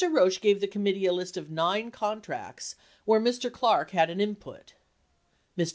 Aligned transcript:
Roush 0.09 0.41
gave 0.41 0.61
the 0.61 0.67
com 0.67 0.83
mittee 0.83 1.07
a 1.07 1.11
list 1.11 1.37
of 1.37 1.51
nine 1.51 1.91
contracts 1.91 2.75
where 3.05 3.21
Mr. 3.21 3.51
Clarke 3.51 3.91
had 3.91 4.09
an 4.09 4.19
input. 4.19 4.73
Mr. 5.55 5.69